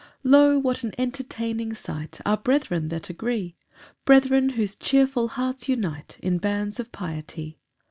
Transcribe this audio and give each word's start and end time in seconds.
1 0.23 0.31
Lo! 0.31 0.57
what 0.57 0.83
an 0.83 0.93
entertaining 0.97 1.75
sight 1.75 2.19
Are 2.25 2.35
brethren 2.35 2.89
that 2.89 3.11
agree, 3.11 3.55
Brethren, 4.03 4.49
whose 4.53 4.75
cheerful 4.75 5.27
hearts 5.27 5.69
unite 5.69 6.17
In 6.23 6.39
bands 6.39 6.79
of 6.79 6.91
piety! 6.91 7.59